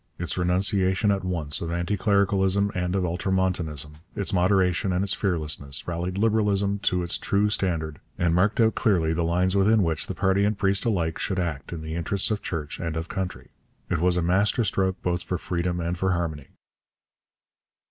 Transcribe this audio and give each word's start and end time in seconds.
Its 0.17 0.35
renunciation 0.35 1.11
at 1.11 1.23
once 1.23 1.61
of 1.61 1.71
anti 1.71 1.95
clericalism 1.95 2.71
and 2.73 2.95
of 2.95 3.05
ultramontanism, 3.05 3.97
its 4.15 4.33
moderation 4.33 4.91
and 4.91 5.03
its 5.03 5.13
fearlessness, 5.13 5.87
rallied 5.87 6.17
Liberalism 6.17 6.79
to 6.79 7.03
its 7.03 7.19
true 7.19 7.51
standard 7.51 7.99
and 8.17 8.33
marked 8.33 8.59
out 8.59 8.73
clearly 8.73 9.13
the 9.13 9.21
lines 9.23 9.55
within 9.55 9.83
which 9.83 10.07
party 10.15 10.43
and 10.43 10.57
priest 10.57 10.85
alike 10.85 11.19
should 11.19 11.37
act 11.37 11.71
in 11.71 11.83
the 11.83 11.93
interests 11.93 12.31
of 12.31 12.41
church 12.41 12.79
and 12.79 12.97
of 12.97 13.09
country. 13.09 13.51
It 13.91 13.99
was 13.99 14.17
a 14.17 14.23
master 14.23 14.63
stroke 14.63 14.99
both 15.03 15.21
for 15.21 15.37
freedom 15.37 15.79
and 15.79 15.95
for 15.95 16.13
harmony. 16.13 16.47